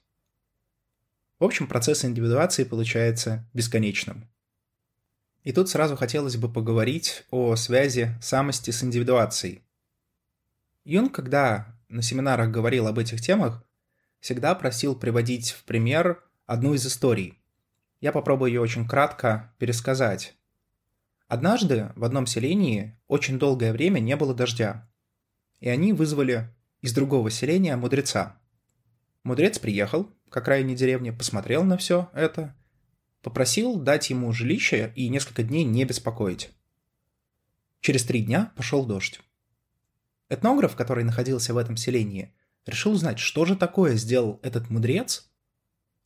В 1.40 1.44
общем, 1.44 1.68
процесс 1.68 2.06
индивидуации 2.06 2.64
получается 2.64 3.48
бесконечным. 3.54 4.30
И 5.44 5.52
тут 5.52 5.70
сразу 5.70 5.96
хотелось 5.96 6.38
бы 6.38 6.52
поговорить 6.52 7.26
о 7.32 7.56
связи 7.56 8.16
самости 8.22 8.72
с 8.72 8.84
индивидуацией. 8.84 9.64
Юнг, 10.84 11.14
когда 11.14 11.76
на 11.90 12.02
семинарах 12.02 12.52
говорил 12.52 12.88
об 12.88 13.00
этих 13.00 13.22
темах, 13.22 13.64
всегда 14.20 14.54
просил 14.56 14.96
приводить 14.96 15.52
в 15.52 15.64
пример 15.64 16.24
одну 16.46 16.74
из 16.74 16.86
историй. 16.86 17.40
Я 18.00 18.12
попробую 18.12 18.52
ее 18.52 18.62
очень 18.62 18.88
кратко 18.88 19.54
пересказать. 19.58 20.36
Однажды 21.28 21.92
в 21.96 22.04
одном 22.04 22.28
селении 22.28 23.00
очень 23.08 23.40
долгое 23.40 23.74
время 23.74 24.00
не 24.00 24.16
было 24.16 24.34
дождя, 24.34 24.90
и 25.60 25.70
они 25.70 25.94
вызвали 25.94 26.54
из 26.82 26.94
другого 26.94 27.32
селения 27.32 27.76
мудреца. 27.78 28.38
Мудрец 29.24 29.60
приехал, 29.60 30.10
к 30.30 30.38
окраине 30.38 30.76
деревни, 30.76 31.12
посмотрел 31.12 31.64
на 31.64 31.78
все 31.78 32.10
это, 32.14 32.56
попросил 33.22 33.78
дать 33.78 34.10
ему 34.10 34.32
жилище 34.32 34.92
и 34.96 35.10
несколько 35.10 35.44
дней 35.44 35.64
не 35.64 35.86
беспокоить. 35.86 36.50
Через 37.80 38.04
три 38.04 38.22
дня 38.22 38.52
пошел 38.56 38.86
дождь. 38.86 39.20
Этнограф, 40.30 40.76
который 40.76 41.04
находился 41.04 41.54
в 41.54 41.58
этом 41.58 41.78
селении, 41.78 42.34
решил 42.66 42.92
узнать, 42.92 43.20
что 43.20 43.46
же 43.46 43.56
такое 43.56 43.96
сделал 43.96 44.40
этот 44.44 44.70
мудрец, 44.70 45.30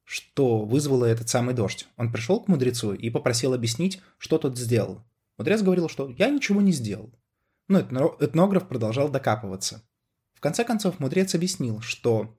что 0.04 0.66
вызвало 0.66 1.06
этот 1.06 1.30
самый 1.30 1.54
дождь. 1.54 1.88
Он 1.98 2.12
пришел 2.12 2.40
к 2.40 2.48
мудрецу 2.48 2.94
и 2.94 3.10
попросил 3.10 3.54
объяснить, 3.54 4.02
что 4.18 4.38
тот 4.38 4.58
сделал. 4.58 5.04
Мудрец 5.38 5.62
говорил, 5.62 5.90
что 5.90 6.10
«я 6.18 6.30
ничего 6.30 6.62
не 6.62 6.72
сделал». 6.72 7.14
Но 7.68 7.80
этнограф 8.20 8.68
продолжал 8.68 9.10
докапываться. 9.10 9.84
В 10.34 10.40
конце 10.40 10.64
концов, 10.64 11.00
мудрец 11.00 11.34
объяснил, 11.34 11.82
что 11.82 12.38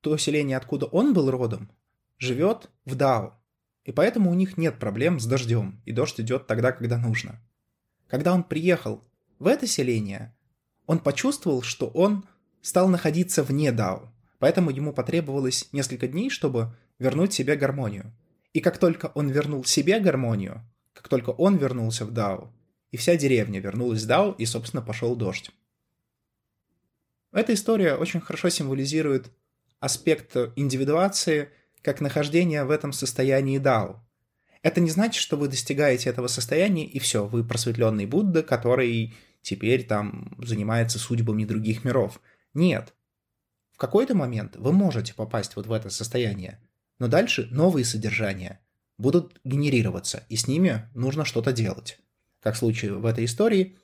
то 0.00 0.16
селение, 0.16 0.56
откуда 0.56 0.86
он 0.86 1.12
был 1.12 1.30
родом, 1.30 1.70
живет 2.18 2.70
в 2.84 2.94
Дао, 2.94 3.37
и 3.88 3.92
поэтому 3.92 4.30
у 4.30 4.34
них 4.34 4.58
нет 4.58 4.78
проблем 4.78 5.18
с 5.18 5.24
дождем, 5.24 5.80
и 5.86 5.92
дождь 5.92 6.20
идет 6.20 6.46
тогда, 6.46 6.72
когда 6.72 6.98
нужно. 6.98 7.40
Когда 8.06 8.34
он 8.34 8.44
приехал 8.44 9.02
в 9.38 9.46
это 9.46 9.66
селение, 9.66 10.36
он 10.84 10.98
почувствовал, 10.98 11.62
что 11.62 11.86
он 11.86 12.26
стал 12.60 12.90
находиться 12.90 13.42
вне 13.42 13.72
Дао, 13.72 14.12
поэтому 14.40 14.68
ему 14.68 14.92
потребовалось 14.92 15.70
несколько 15.72 16.06
дней, 16.06 16.28
чтобы 16.28 16.76
вернуть 16.98 17.32
себе 17.32 17.56
гармонию. 17.56 18.12
И 18.52 18.60
как 18.60 18.76
только 18.76 19.06
он 19.14 19.30
вернул 19.30 19.64
себе 19.64 20.00
гармонию, 20.00 20.60
как 20.92 21.08
только 21.08 21.30
он 21.30 21.56
вернулся 21.56 22.04
в 22.04 22.10
Дао, 22.10 22.52
и 22.90 22.98
вся 22.98 23.16
деревня 23.16 23.58
вернулась 23.58 24.02
в 24.02 24.06
Дао, 24.06 24.32
и, 24.32 24.44
собственно, 24.44 24.82
пошел 24.82 25.16
дождь. 25.16 25.50
Эта 27.32 27.54
история 27.54 27.94
очень 27.94 28.20
хорошо 28.20 28.50
символизирует 28.50 29.32
аспект 29.80 30.36
индивидуации 30.56 31.48
как 31.88 32.02
нахождение 32.02 32.64
в 32.64 32.70
этом 32.70 32.92
состоянии 32.92 33.56
дао. 33.56 34.04
Это 34.60 34.78
не 34.78 34.90
значит, 34.90 35.22
что 35.22 35.38
вы 35.38 35.48
достигаете 35.48 36.10
этого 36.10 36.26
состояния, 36.26 36.84
и 36.84 36.98
все, 36.98 37.26
вы 37.26 37.42
просветленный 37.42 38.04
Будда, 38.04 38.42
который 38.42 39.14
теперь 39.40 39.86
там 39.86 40.36
занимается 40.36 40.98
судьбами 40.98 41.46
других 41.46 41.84
миров. 41.84 42.20
Нет. 42.52 42.92
В 43.72 43.78
какой-то 43.78 44.14
момент 44.14 44.56
вы 44.56 44.72
можете 44.72 45.14
попасть 45.14 45.56
вот 45.56 45.66
в 45.66 45.72
это 45.72 45.88
состояние, 45.88 46.60
но 46.98 47.08
дальше 47.08 47.48
новые 47.50 47.86
содержания 47.86 48.60
будут 48.98 49.40
генерироваться, 49.44 50.24
и 50.28 50.36
с 50.36 50.46
ними 50.46 50.90
нужно 50.94 51.24
что-то 51.24 51.52
делать. 51.52 51.98
Как 52.42 52.54
в 52.54 52.58
случае 52.58 52.96
в 52.96 53.06
этой 53.06 53.24
истории, 53.24 53.78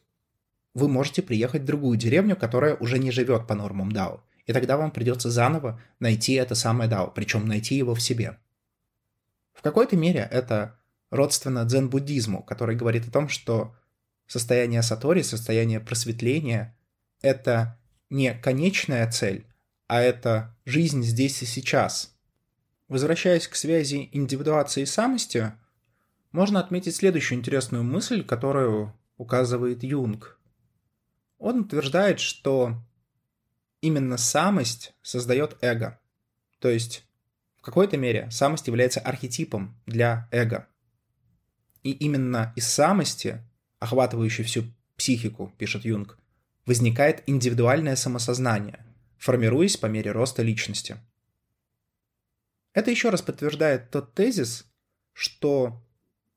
вы 0.74 0.88
можете 0.88 1.22
приехать 1.22 1.62
в 1.62 1.66
другую 1.66 1.96
деревню, 1.96 2.36
которая 2.36 2.74
уже 2.74 2.98
не 2.98 3.10
живет 3.10 3.46
по 3.46 3.54
нормам 3.54 3.90
Дао 3.90 4.22
и 4.46 4.52
тогда 4.52 4.76
вам 4.76 4.90
придется 4.90 5.30
заново 5.30 5.80
найти 6.00 6.34
это 6.34 6.54
самое 6.54 6.88
дао, 6.88 7.08
причем 7.08 7.46
найти 7.46 7.76
его 7.76 7.94
в 7.94 8.02
себе. 8.02 8.38
В 9.52 9.62
какой-то 9.62 9.96
мере 9.96 10.28
это 10.30 10.78
родственно 11.10 11.64
дзен-буддизму, 11.64 12.42
который 12.42 12.76
говорит 12.76 13.08
о 13.08 13.10
том, 13.10 13.28
что 13.28 13.74
состояние 14.26 14.82
сатори, 14.82 15.22
состояние 15.22 15.80
просветления— 15.80 16.76
это 17.22 17.78
не 18.10 18.34
конечная 18.34 19.10
цель, 19.10 19.46
а 19.86 20.00
это 20.00 20.56
жизнь 20.64 21.02
здесь 21.02 21.42
и 21.42 21.46
сейчас. 21.46 22.14
Возвращаясь 22.88 23.48
к 23.48 23.54
связи 23.54 24.08
индивидуации 24.12 24.82
и 24.82 24.86
самости, 24.86 25.52
можно 26.32 26.60
отметить 26.60 26.96
следующую 26.96 27.38
интересную 27.38 27.84
мысль, 27.84 28.24
которую 28.24 28.92
указывает 29.16 29.82
Юнг. 29.82 30.38
Он 31.38 31.60
утверждает, 31.60 32.20
что 32.20 32.82
именно 33.84 34.16
самость 34.16 34.94
создает 35.02 35.58
эго. 35.60 36.00
То 36.58 36.70
есть, 36.70 37.04
в 37.58 37.62
какой-то 37.62 37.98
мере, 37.98 38.30
самость 38.30 38.66
является 38.66 39.00
архетипом 39.00 39.78
для 39.84 40.26
эго. 40.30 40.66
И 41.82 41.92
именно 41.92 42.54
из 42.56 42.66
самости, 42.66 43.42
охватывающей 43.80 44.42
всю 44.42 44.64
психику, 44.96 45.52
пишет 45.58 45.84
Юнг, 45.84 46.18
возникает 46.64 47.22
индивидуальное 47.26 47.94
самосознание, 47.94 48.82
формируясь 49.18 49.76
по 49.76 49.84
мере 49.84 50.12
роста 50.12 50.42
личности. 50.42 50.96
Это 52.72 52.90
еще 52.90 53.10
раз 53.10 53.20
подтверждает 53.20 53.90
тот 53.90 54.14
тезис, 54.14 54.64
что 55.12 55.84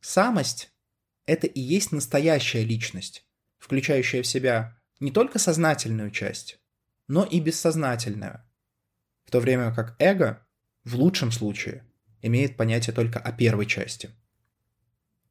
самость– 0.02 0.70
это 1.26 1.48
и 1.48 1.62
есть 1.62 1.94
настоящая 1.94 2.66
личность, 2.66 3.26
включающая 3.58 4.22
в 4.22 4.28
себя 4.28 4.78
не 5.00 5.12
только 5.12 5.40
сознательную 5.40 6.12
часть, 6.12 6.60
но 7.08 7.24
и 7.24 7.40
бессознательное. 7.40 8.46
В 9.26 9.32
то 9.32 9.40
время 9.40 9.74
как 9.74 9.96
эго, 10.00 10.46
в 10.84 10.96
лучшем 10.96 11.32
случае, 11.32 11.84
имеет 12.22 12.58
понятие 12.58 12.94
только 12.94 13.20
о 13.20 13.32
первой 13.32 13.66
части. 13.66 14.10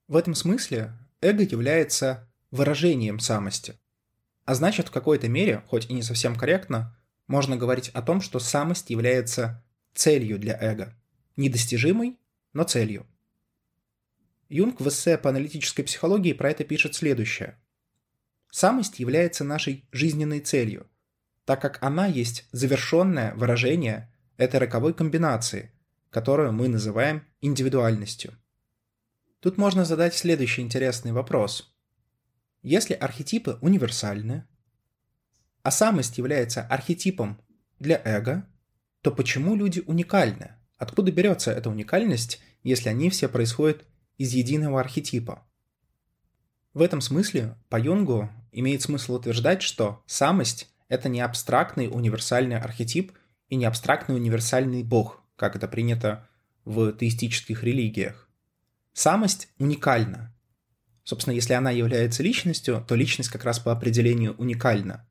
В 0.09 0.17
этом 0.17 0.35
смысле 0.35 0.93
эго 1.21 1.43
является 1.43 2.31
выражением 2.51 3.19
самости. 3.19 3.75
А 4.45 4.55
значит, 4.55 4.89
в 4.89 4.93
какой-то 4.93 5.29
мере, 5.29 5.63
хоть 5.67 5.91
и 5.91 5.93
не 5.93 6.03
совсем 6.03 6.37
корректно, 6.37 6.97
можно 7.27 7.57
говорить 7.57 7.89
о 7.91 8.03
том, 8.03 8.21
что 8.21 8.39
самость 8.39 8.91
является 8.91 9.65
целью 9.95 10.39
для 10.39 10.57
эго. 10.61 10.97
Недостижимой, 11.37 12.19
но 12.53 12.63
целью. 12.63 13.07
Юнг 14.49 14.81
в 14.81 14.89
эссе 14.89 15.19
по 15.19 15.31
аналитической 15.31 15.83
психологии 15.83 16.33
про 16.33 16.51
это 16.51 16.63
пишет 16.63 16.95
следующее. 16.95 17.61
Самость 18.51 19.01
является 19.01 19.43
нашей 19.43 19.85
жизненной 19.91 20.41
целью, 20.41 20.89
так 21.47 21.63
как 21.63 21.79
она 21.81 22.07
есть 22.07 22.47
завершенное 22.53 23.33
выражение 23.35 24.13
этой 24.37 24.59
роковой 24.61 24.93
комбинации, 24.93 25.73
которую 26.11 26.53
мы 26.53 26.69
называем 26.69 27.25
индивидуальностью. 27.41 28.35
Тут 29.41 29.57
можно 29.57 29.85
задать 29.85 30.15
следующий 30.15 30.61
интересный 30.61 31.13
вопрос. 31.13 31.73
Если 32.63 32.95
архетипы 32.95 33.59
универсальны, 33.61 34.45
а 35.63 35.71
самость 35.71 36.19
является 36.19 36.63
архетипом 36.63 37.41
для 37.79 38.03
эго, 38.05 38.45
то 39.01 39.13
почему 39.13 39.55
люди 39.55 39.85
уникальны? 39.87 40.57
Откуда 40.79 41.13
берется 41.13 41.53
эта 41.53 41.71
уникальность, 41.71 42.41
если 42.65 42.89
они 42.89 43.09
все 43.09 43.29
происходят 43.29 43.85
из 44.19 44.33
единого 44.33 44.81
архетипа? 44.81 45.47
В 46.75 46.83
этом 46.83 47.01
смысле 47.01 47.57
по 47.69 47.81
Юнгу 47.81 48.29
имеет 48.51 48.83
смысл 48.83 49.15
утверждать, 49.15 49.63
что 49.63 50.03
самость– 50.07 50.73
это 50.89 51.09
не 51.09 51.21
абстрактный 51.21 51.89
универсальный 51.89 52.59
архетип 52.59 53.13
и 53.49 53.57
не 53.57 53.65
абстрактный 53.65 54.17
универсальный 54.17 54.83
бог, 54.83 55.23
как 55.37 55.57
это 55.57 55.69
принято 55.69 56.29
в 56.65 56.93
теистических 56.93 57.63
религиях. 57.63 58.29
Самость 58.93 59.49
уникальна. 59.59 60.35
Собственно, 61.05 61.35
если 61.35 61.53
она 61.53 61.71
является 61.71 62.23
личностью, 62.23 62.85
то 62.87 62.95
личность 62.95 63.31
как 63.31 63.45
раз 63.45 63.59
по 63.59 63.71
определению 63.71 64.35
уникальна. 64.39 65.09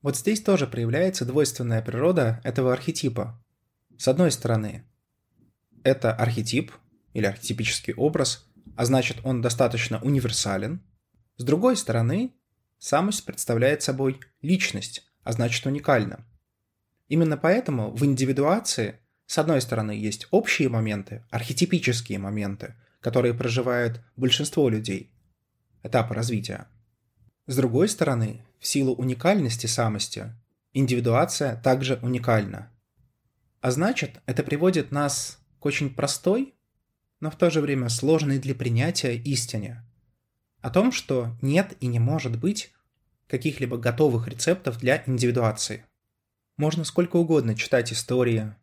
Вот 0.00 0.16
здесь 0.16 0.40
тоже 0.40 0.66
проявляется 0.66 1.24
двойственная 1.24 1.82
природа 1.82 2.40
этого 2.44 2.72
архетипа. 2.72 3.42
С 3.98 4.08
одной 4.08 4.32
стороны, 4.32 4.84
это 5.84 6.12
архетип 6.12 6.72
или 7.12 7.26
архетипический 7.26 7.94
образ, 7.94 8.48
а 8.76 8.84
значит 8.84 9.18
он 9.24 9.42
достаточно 9.42 10.00
универсален. 10.02 10.82
С 11.36 11.44
другой 11.44 11.76
стороны, 11.76 12.34
самость 12.82 13.24
представляет 13.24 13.80
собой 13.82 14.18
личность, 14.42 15.06
а 15.22 15.30
значит 15.32 15.64
уникальна. 15.66 16.26
Именно 17.06 17.36
поэтому 17.36 17.92
в 17.92 18.04
индивидуации 18.04 18.98
с 19.26 19.38
одной 19.38 19.60
стороны 19.60 19.92
есть 19.92 20.26
общие 20.32 20.68
моменты, 20.68 21.24
архетипические 21.30 22.18
моменты, 22.18 22.74
которые 23.00 23.34
проживают 23.34 24.00
большинство 24.16 24.68
людей, 24.68 25.12
этапы 25.84 26.12
развития. 26.12 26.66
С 27.46 27.54
другой 27.56 27.88
стороны, 27.88 28.44
в 28.58 28.66
силу 28.66 28.94
уникальности 28.94 29.66
самости, 29.66 30.34
индивидуация 30.72 31.54
также 31.62 32.00
уникальна. 32.02 32.72
А 33.60 33.70
значит, 33.70 34.20
это 34.26 34.42
приводит 34.42 34.90
нас 34.90 35.38
к 35.60 35.66
очень 35.66 35.94
простой, 35.94 36.54
но 37.20 37.30
в 37.30 37.36
то 37.36 37.48
же 37.48 37.60
время 37.60 37.88
сложной 37.88 38.40
для 38.40 38.56
принятия 38.56 39.16
истине. 39.16 39.84
О 40.62 40.70
том, 40.70 40.92
что 40.92 41.36
нет 41.42 41.76
и 41.80 41.86
не 41.86 41.98
может 41.98 42.38
быть 42.38 42.72
каких-либо 43.26 43.76
готовых 43.76 44.28
рецептов 44.28 44.78
для 44.78 45.02
индивидуации. 45.06 45.84
Можно 46.56 46.84
сколько 46.84 47.16
угодно 47.16 47.54
читать 47.54 47.92
истории, 47.92 48.54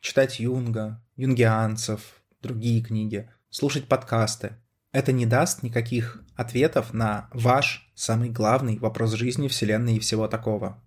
читать 0.00 0.38
Юнга, 0.38 1.02
юнгианцев, 1.16 2.22
другие 2.40 2.82
книги, 2.82 3.28
слушать 3.50 3.88
подкасты– 3.88 4.56
это 4.94 5.10
не 5.10 5.26
даст 5.26 5.64
никаких 5.64 6.22
ответов 6.36 6.94
на 6.94 7.28
ваш 7.32 7.90
самый 7.96 8.30
главный 8.30 8.78
вопрос 8.78 9.14
жизни, 9.14 9.48
Вселенной 9.48 9.96
и 9.96 9.98
всего 9.98 10.28
такого. 10.28 10.80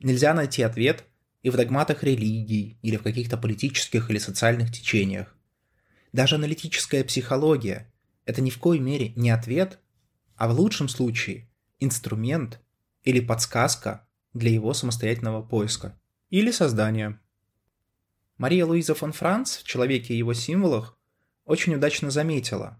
Нельзя 0.00 0.34
найти 0.34 0.62
ответ 0.62 1.06
и 1.40 1.48
в 1.48 1.56
догматах 1.56 2.02
религий, 2.02 2.78
или 2.82 2.98
в 2.98 3.02
каких-то 3.02 3.38
политических 3.38 4.10
или 4.10 4.18
социальных 4.18 4.70
течениях. 4.70 5.34
Даже 6.12 6.34
аналитическая 6.34 7.04
психология– 7.04 7.90
это 8.28 8.42
ни 8.42 8.50
в 8.50 8.58
коей 8.58 8.78
мере 8.78 9.14
не 9.16 9.30
ответ, 9.30 9.78
а 10.36 10.48
в 10.48 10.52
лучшем 10.52 10.90
случае 10.90 11.50
инструмент 11.80 12.60
или 13.02 13.20
подсказка 13.20 14.06
для 14.34 14.50
его 14.50 14.74
самостоятельного 14.74 15.40
поиска 15.40 15.98
или 16.28 16.50
создания. 16.50 17.18
Мария 18.36 18.66
Луиза 18.66 18.94
фон 18.94 19.12
Франц 19.12 19.56
в 19.56 19.64
«Человеке 19.64 20.12
и 20.12 20.18
его 20.18 20.34
символах» 20.34 20.98
очень 21.46 21.74
удачно 21.74 22.10
заметила. 22.10 22.78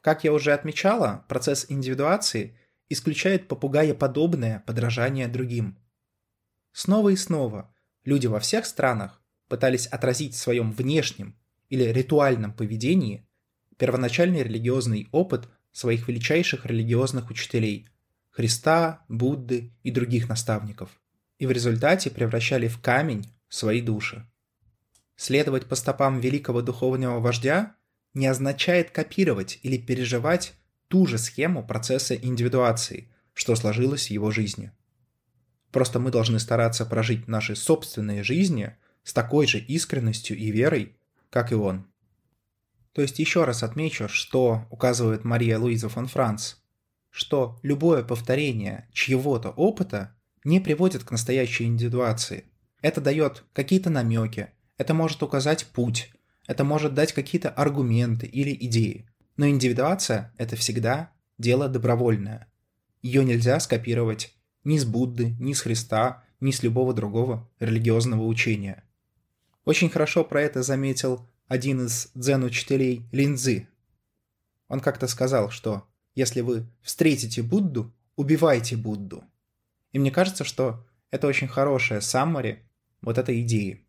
Как 0.00 0.24
я 0.24 0.32
уже 0.32 0.54
отмечала, 0.54 1.26
процесс 1.28 1.66
индивидуации 1.68 2.58
исключает 2.88 3.48
попугаеподобное 3.48 4.60
подражание 4.60 5.28
другим. 5.28 5.78
Снова 6.72 7.10
и 7.10 7.16
снова 7.16 7.74
люди 8.02 8.28
во 8.28 8.40
всех 8.40 8.64
странах 8.64 9.22
пытались 9.46 9.86
отразить 9.86 10.32
в 10.32 10.38
своем 10.38 10.72
внешнем 10.72 11.38
или 11.68 11.84
ритуальном 11.84 12.54
поведении 12.54 13.28
первоначальный 13.76 14.42
религиозный 14.42 15.08
опыт 15.12 15.48
своих 15.72 16.08
величайших 16.08 16.66
религиозных 16.66 17.30
учителей– 17.30 17.88
Христа, 18.34 19.04
Будды 19.08 19.72
и 19.84 19.92
других 19.92 20.28
наставников, 20.28 20.90
и 21.38 21.46
в 21.46 21.52
результате 21.52 22.10
превращали 22.10 22.66
в 22.66 22.80
камень 22.80 23.26
свои 23.48 23.80
души. 23.80 24.26
Следовать 25.14 25.66
по 25.66 25.76
стопам 25.76 26.18
великого 26.18 26.60
духовного 26.60 27.20
вождя 27.20 27.76
не 28.12 28.26
означает 28.26 28.90
копировать 28.90 29.60
или 29.62 29.78
переживать 29.78 30.54
ту 30.88 31.06
же 31.06 31.16
схему 31.16 31.64
процесса 31.64 32.16
индивидуации, 32.16 33.08
что 33.34 33.54
сложилось 33.54 34.08
в 34.08 34.10
его 34.10 34.32
жизни. 34.32 34.72
Просто 35.70 36.00
мы 36.00 36.10
должны 36.10 36.40
стараться 36.40 36.86
прожить 36.86 37.28
наши 37.28 37.54
собственные 37.54 38.24
жизни 38.24 38.76
с 39.04 39.12
такой 39.12 39.46
же 39.46 39.60
искренностью 39.60 40.36
и 40.36 40.50
верой, 40.50 40.96
как 41.30 41.52
и 41.52 41.54
он. 41.54 41.86
То 42.94 43.02
есть 43.02 43.18
еще 43.18 43.44
раз 43.44 43.62
отмечу, 43.64 44.08
что 44.08 44.66
указывает 44.70 45.24
Мария 45.24 45.58
Луиза 45.58 45.88
фон 45.88 46.06
Франц, 46.06 46.54
что 47.10 47.58
любое 47.62 48.04
повторение 48.04 48.88
чьего-то 48.92 49.50
опыта 49.50 50.16
не 50.44 50.60
приводит 50.60 51.02
к 51.02 51.10
настоящей 51.10 51.64
индивидуации. 51.64 52.44
Это 52.80 53.00
дает 53.00 53.44
какие-то 53.52 53.90
намеки, 53.90 54.50
это 54.78 54.94
может 54.94 55.22
указать 55.24 55.66
путь, 55.66 56.12
это 56.46 56.62
может 56.62 56.94
дать 56.94 57.12
какие-то 57.12 57.50
аргументы 57.50 58.26
или 58.26 58.54
идеи. 58.66 59.08
Но 59.36 59.48
индивидуация– 59.48 60.32
это 60.38 60.54
всегда 60.54 61.10
дело 61.36 61.68
добровольное. 61.68 62.46
Ее 63.02 63.24
нельзя 63.24 63.58
скопировать 63.58 64.32
ни 64.62 64.78
с 64.78 64.84
Будды, 64.84 65.34
ни 65.40 65.52
с 65.52 65.62
Христа, 65.62 66.22
ни 66.40 66.52
с 66.52 66.62
любого 66.62 66.94
другого 66.94 67.50
религиозного 67.58 68.24
учения. 68.24 68.84
Очень 69.64 69.90
хорошо 69.90 70.22
про 70.22 70.42
это 70.42 70.62
заметил 70.62 71.28
один 71.54 71.86
из 71.86 72.10
дзен-учителей 72.14 73.06
Линзы. 73.12 73.68
Он 74.66 74.80
как-то 74.80 75.06
сказал, 75.06 75.50
что 75.50 75.86
если 76.16 76.40
вы 76.40 76.66
встретите 76.82 77.42
Будду, 77.42 77.94
убивайте 78.16 78.76
Будду. 78.76 79.22
И 79.92 80.00
мне 80.00 80.10
кажется, 80.10 80.42
что 80.42 80.84
это 81.12 81.28
очень 81.28 81.46
хорошая 81.46 82.00
саммари 82.00 82.68
вот 83.02 83.18
этой 83.18 83.40
идеи. 83.42 83.86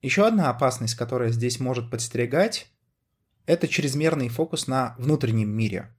Еще 0.00 0.26
одна 0.26 0.48
опасность, 0.48 0.94
которая 0.94 1.30
здесь 1.30 1.60
может 1.60 1.90
подстерегать, 1.90 2.66
это 3.44 3.68
чрезмерный 3.68 4.30
фокус 4.30 4.66
на 4.66 4.94
внутреннем 4.98 5.50
мире. 5.50 5.94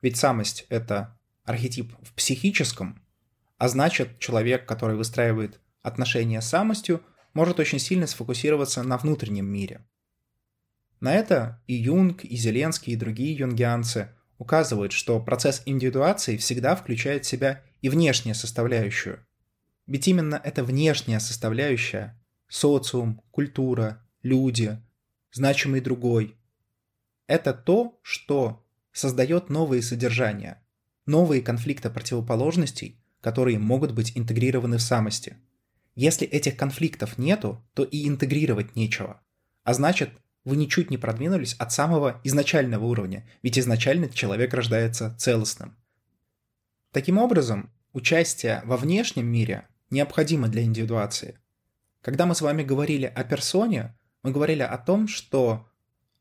Ведь 0.00 0.16
самость– 0.16 0.64
это 0.70 1.18
архетип 1.44 1.94
в 2.00 2.14
психическом, 2.14 3.02
а 3.58 3.68
значит, 3.68 4.18
человек, 4.18 4.66
который 4.66 4.96
выстраивает 4.96 5.60
отношения 5.82 6.40
с 6.40 6.48
самостью, 6.48 7.02
может 7.36 7.60
очень 7.60 7.78
сильно 7.78 8.06
сфокусироваться 8.06 8.82
на 8.82 8.96
внутреннем 8.96 9.46
мире. 9.46 9.86
На 11.00 11.14
это 11.14 11.62
и 11.66 11.74
Юнг, 11.74 12.24
и 12.24 12.34
Зеленский, 12.34 12.94
и 12.94 12.96
другие 12.96 13.36
юнгианцы 13.36 14.08
указывают, 14.38 14.92
что 14.92 15.20
процесс 15.20 15.62
индивидуации 15.66 16.38
всегда 16.38 16.74
включает 16.74 17.26
в 17.26 17.28
себя 17.28 17.62
и 17.82 17.90
внешнюю 17.90 18.34
составляющую. 18.34 19.24
Ведь 19.86 20.08
именно 20.08 20.40
эта 20.42 20.64
внешняя 20.64 21.20
составляющая 21.20 22.18
социум, 22.48 23.20
культура, 23.30 24.02
люди, 24.22 24.82
значимый 25.30 25.82
другой. 25.82 26.38
Это 27.26 27.52
то, 27.52 28.00
что 28.00 28.64
создает 28.92 29.50
новые 29.50 29.82
содержания, 29.82 30.66
новые 31.04 31.42
конфликты 31.42 31.90
противоположностей, 31.90 32.98
которые 33.20 33.58
могут 33.58 33.92
быть 33.92 34.16
интегрированы 34.16 34.78
в 34.78 34.82
самости. 34.82 35.36
Если 35.96 36.24
этих 36.26 36.56
конфликтов 36.56 37.18
нету, 37.18 37.60
то 37.74 37.82
и 37.82 38.06
интегрировать 38.06 38.76
нечего. 38.76 39.20
А 39.64 39.74
значит, 39.74 40.10
вы 40.44 40.56
ничуть 40.56 40.90
не 40.90 40.98
продвинулись 40.98 41.54
от 41.54 41.72
самого 41.72 42.20
изначального 42.22 42.84
уровня, 42.84 43.28
ведь 43.42 43.58
изначально 43.58 44.08
человек 44.08 44.54
рождается 44.54 45.16
целостным. 45.18 45.76
Таким 46.92 47.18
образом, 47.18 47.72
участие 47.92 48.62
во 48.64 48.76
внешнем 48.76 49.26
мире 49.26 49.66
необходимо 49.90 50.46
для 50.46 50.62
индивидуации– 50.62 51.36
когда 52.06 52.24
мы 52.24 52.36
с 52.36 52.40
вами 52.40 52.62
говорили 52.62 53.06
о 53.06 53.24
персоне, 53.24 53.98
мы 54.22 54.30
говорили 54.30 54.62
о 54.62 54.78
том, 54.78 55.08
что 55.08 55.68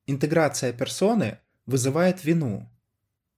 интеграция 0.07 0.73
персоны 0.73 1.37
вызывает 1.67 2.23
вину. 2.23 2.67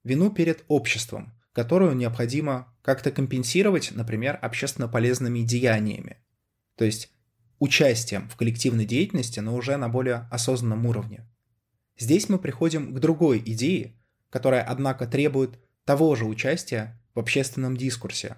Вину 0.06 0.32
перед 0.32 0.64
обществом, 0.70 1.34
которую 1.52 1.98
необходимо 1.98 2.74
как-то 2.84 3.12
компенсировать, 3.12 3.92
например, 3.94 4.40
общественно 4.42 4.88
полезными 4.88 5.42
деяниями. 5.42 6.24
То 6.78 6.86
есть 6.86 7.12
участием 7.60 8.30
в 8.30 8.38
коллективной 8.38 8.86
деятельности, 8.86 9.40
но 9.40 9.56
уже 9.56 9.76
на 9.78 9.90
более 9.90 10.28
осознанном 10.32 10.86
уровне. 10.86 11.28
Здесь 11.98 12.30
мы 12.30 12.38
приходим 12.38 12.94
к 12.94 13.00
другой 13.00 13.40
идее, 13.40 13.96
которая, 14.30 14.64
однако, 14.64 15.08
требует 15.08 15.60
того 15.84 16.16
же 16.16 16.26
участия 16.26 17.02
в 17.16 17.20
общественном 17.20 17.76
дискурсе. 17.76 18.38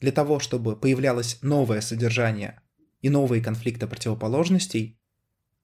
Для 0.00 0.12
того, 0.12 0.38
чтобы 0.38 0.76
появлялось 0.76 1.38
новое 1.42 1.80
содержание 1.80 2.60
и 3.00 3.10
новые 3.10 3.42
конфликты 3.42 3.86
противоположностей, 3.86 5.00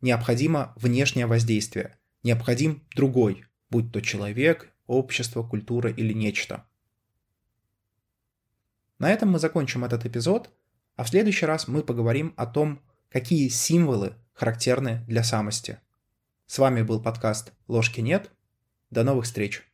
необходимо 0.01 0.73
внешнее 0.77 1.27
воздействие, 1.27 1.97
необходим 2.25 2.83
другой, 2.97 3.45
будь 3.71 3.93
то 3.93 4.01
человек, 4.01 4.73
общество, 4.87 5.43
культура 5.45 5.91
или 5.91 6.13
нечто. 6.13 6.67
На 8.99 9.11
этом 9.11 9.31
мы 9.31 9.39
закончим 9.39 9.85
этот 9.85 10.07
эпизод, 10.07 10.51
а 11.03 11.05
в 11.05 11.09
следующий 11.09 11.47
раз 11.47 11.67
мы 11.67 11.83
поговорим 11.83 12.33
о 12.37 12.47
том, 12.47 12.81
какие 13.09 13.49
символы 13.49 14.15
характерны 14.35 15.05
для 15.09 15.25
самости. 15.25 15.81
С 16.47 16.59
вами 16.59 16.83
был 16.83 17.03
подкаст 17.03 17.53
«Ложки 17.67 18.01
нет». 18.01 18.31
До 18.91 19.03
новых 19.03 19.25
встреч! 19.25 19.65